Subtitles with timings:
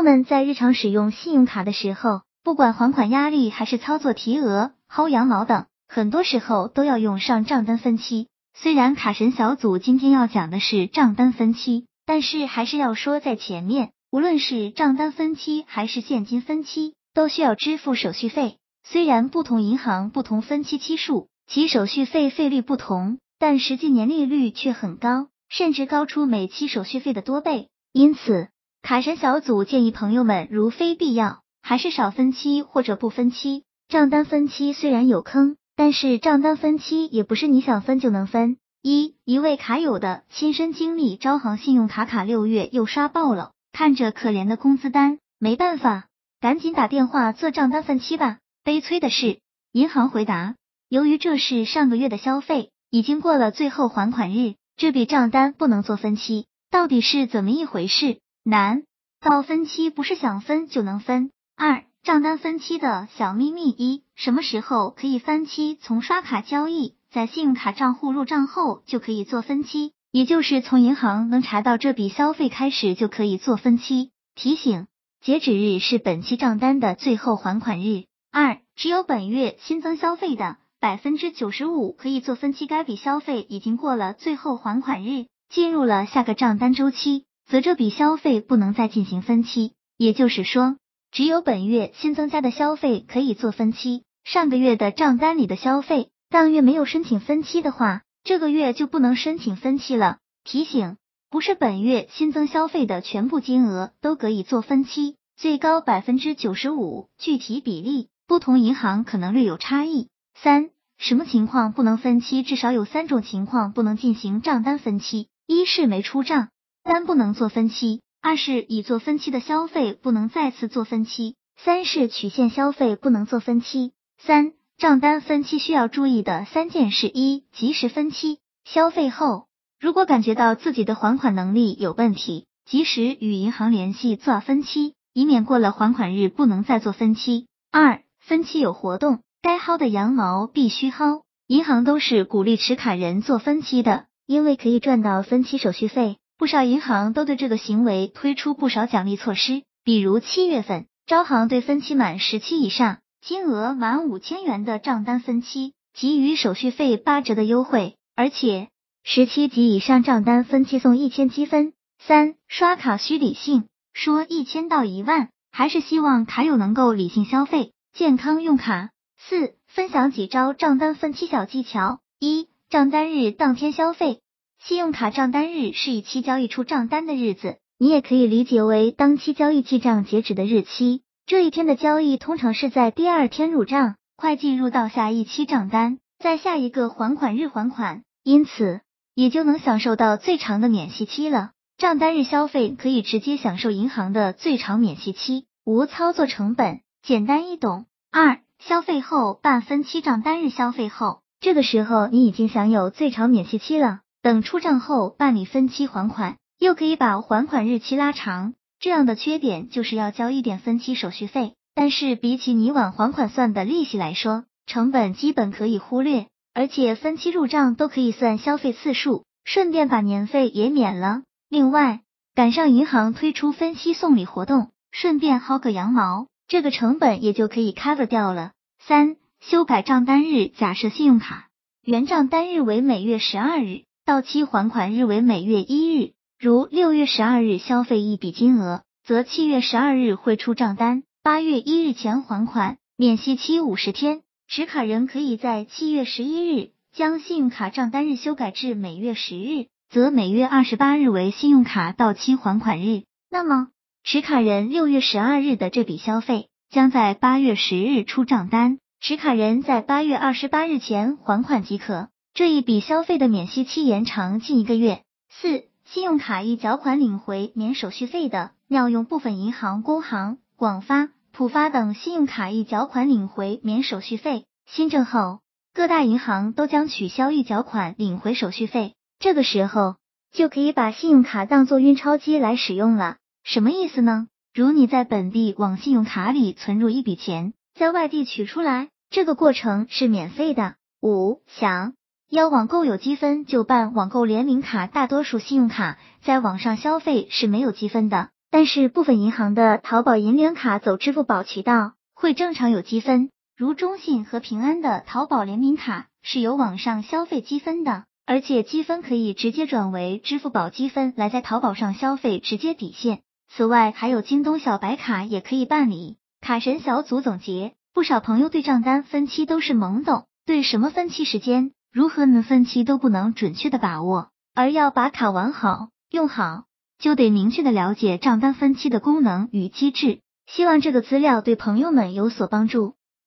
[0.00, 8.28] 友们在日常使用信用卡的时候，不管还款压力还是操作提额、薅羊毛等，很多时候都要用上账单分期。
[8.54, 18.56] 虽然卡神小组今天要讲的是账单分期，但是还是要说在前面，无论是账单分期还是现金分期，都需要支付手续费。
[18.82, 27.68] 虽然不同银行不同分期期数，其手续费费率不同，但实际年利率却很高，甚至高出每期手续费的多倍。
[27.92, 28.48] 因此，
[28.82, 33.64] 卡神小组建议朋友们，如非必要，还是少分期或者不分期。
[33.88, 38.56] 账单分期虽然有坑，但是账单分期也不是你想分就能分。
[38.82, 46.06] 一一位卡友的亲身经历：招行信用卡卡六月又刷爆了，看着可怜的工资单，没办法，
[46.40, 48.38] 赶紧打电话做账单分期吧。
[48.64, 49.38] 悲催的是，
[49.72, 50.56] 银行回答，
[50.88, 56.46] 由于这是上个月的消费，已经过了最后还款日，这笔账单不能做分期。
[56.70, 58.18] 到底是怎么一回事？
[58.44, 58.84] 难
[59.20, 61.30] 到分期不是想分就能分。
[61.56, 65.76] 二账单分期的小秘密一，什么时候可以分期？
[65.76, 74.10] 从刷卡交易在信用卡账户入账后就可以做分期，也就是从银行能查到这笔消费开始就可以做分期。
[74.34, 74.86] 提醒：
[75.20, 78.04] 截止日是本期账单的最后还款日。
[78.32, 87.26] 二只有本月新增消费的百分之九十五可以做分期，该笔消费已经过了最后还款日，进入了下个账单周期。
[87.50, 90.76] 则这笔消费不能再进行分期，也就是说，
[91.10, 94.04] 只有本月新增加的消费可以做分期。
[94.22, 100.18] 上个月的账单里的消费，当月没有申请分期的话，这个月就不能申请分期了。
[100.44, 100.96] 提醒：
[101.28, 110.06] 不是本月新增消费的全部金额都可以做分期，最高百分之九十五，具体比例不同银行可能略有差异。
[110.40, 112.44] 三、什么情况不能分期？
[112.44, 116.50] 至少有三种情况不能进行账单分期：一是没出账。
[116.84, 123.92] 三不能做分期，二是已做分期的消费不能再次做分期，三是曲线消费不能做分期。
[124.18, 129.46] 三账单分期需要注意的三件事：一、及时分期，消费后
[129.78, 137.46] 如果感觉到自己的还款能力有问题，及时与银行联系做分期，以免过了还款日不能再做分期。
[137.70, 146.16] 二、分期有活动，该薅的羊毛必须薅，银行都是鼓励持卡人做分期的，因为可以赚到分期手续费。
[146.40, 158.70] 不少银行都对这个行为推出不少奖励措施，比如七月份，招行对分期满十期以上、金额满五千元的账单分期给予手续费八折的优惠，而且
[159.04, 161.74] 十期及以上账单分期送一千积分。
[161.98, 168.88] 三、刷卡需理性，说一千到一万，还是希望卡友能够理性消费，健康用卡。
[169.18, 174.22] 四、分享几招账单分期小技巧：一、账单日当天消费。
[174.62, 181.00] 信用卡账单日是一期交易出账单的日子，你也可以理解为当期交易记账截止的日期。
[181.24, 188.82] 这一天的交易通常是在第二天入账，会计入到下一期账单，在下一个还款日还款，因此
[189.14, 191.52] 也就能享受到最长的免息期了。
[191.78, 197.86] 账单日消费可以直接享受银行的最长免息期，无操作成本，简单易懂。
[198.12, 204.00] 二、消费后办分期账单日消费后，这个时候你已经享有最长免息期了。
[204.22, 208.54] 等出账后办理分期还款，又可以把还款日期拉长。
[208.78, 216.26] 这样的缺点就是要交一点分期手续费，但是比起你晚还款算的利息来说，成本基本可以忽略。
[216.52, 221.22] 而且分期入账都可以算消费次数，顺便把年费也免了。
[221.48, 222.00] 另外，
[222.34, 228.52] 赶上银行推出分期送礼活动，顺便薅个羊毛，这个成本也就可以 cover 掉了。
[228.80, 231.48] 三、修改账单日，假设信用卡
[231.82, 233.84] 原账单日为每月十二日。
[234.04, 244.22] 到期还款日为每月一日，如六月十二日消费一笔金额，则七月十二日汇出账单，八月一日前还款，免息期五十天。
[244.48, 253.02] 持卡人可以在七月十一日将信用卡账单日修改至每月十日，则每月二十八日为信用卡到期还款日。
[253.30, 253.68] 那么，
[254.02, 262.08] 持卡人六月十二日的这笔消费将在八月十日出账单，持卡人在八月二十八日前还款即可。
[262.32, 265.02] 这一笔消费的免息期延长近一个月。
[265.28, 274.44] 四、信用卡一缴款领回免手续费的，妙用部分银行工行、广发、浦发等信用卡一缴款领回免手续费。
[274.66, 275.40] 新政后，
[275.74, 279.96] 各大银行都将取消预缴款领回手续费，这个时候
[280.32, 283.16] 就可以把信用卡当做运钞机来使用了。
[283.42, 284.28] 什么意思呢？
[284.54, 290.76] 如你在本地往信用卡里存入一笔钱，在外地取出来，这个过程是免费的。
[291.02, 291.94] 五、想。
[292.30, 298.28] 要网购有积分就办网购联名卡，大多数信用卡在网上消费是没有积分的。
[298.52, 313.22] 但是部分银行的淘宝银联卡走支付宝渠道会正常有积分，如中信和平安的淘宝联名卡是有网上消费积分的，而且积分可以直接转为支付宝积分来在淘宝上消费直接抵现。
[313.52, 316.18] 此外，还有京东小白卡也可以办理。
[316.40, 326.66] 卡神小组总结，不少朋友对账单分期都是懵懂，对什么分期时间、如何能分期都不能准确的把握，而要把卡玩好、用好，
[326.98, 330.20] 就得明确的了解账单分期的功能与机制。
[330.46, 332.94] 希望这个资料对朋友们有所帮助。